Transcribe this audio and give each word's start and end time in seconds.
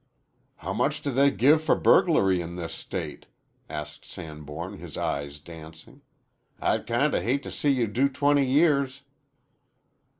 "How 0.55 0.73
much 0.73 1.03
do 1.03 1.11
they 1.11 1.29
give 1.29 1.61
for 1.61 1.75
burglary 1.75 2.41
in 2.41 2.55
this 2.55 2.73
state?" 2.73 3.27
asked 3.69 4.03
Sanborn, 4.03 4.79
his 4.79 4.97
eyes 4.97 5.37
dancing. 5.37 6.01
"I'd 6.59 6.87
kinda 6.87 7.21
hate 7.21 7.43
to 7.43 7.51
see 7.51 7.69
you 7.69 7.85
do 7.85 8.09
twenty 8.09 8.47
years." 8.47 9.03